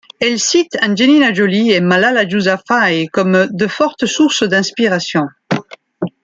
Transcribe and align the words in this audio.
Elle 0.19 0.39
cite 0.39 0.79
Angelina 0.81 1.31
Jolie 1.31 1.73
et 1.73 1.79
Malala 1.79 2.23
Yousafzai 2.23 3.05
comme 3.13 3.45
de 3.51 3.67
fortes 3.67 4.07
sources 4.07 4.41
d'inspiration. 4.41 5.27